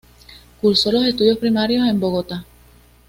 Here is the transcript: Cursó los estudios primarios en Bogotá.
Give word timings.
Cursó 0.61 0.91
los 0.91 1.05
estudios 1.05 1.37
primarios 1.37 1.87
en 1.87 1.99
Bogotá. 1.99 2.43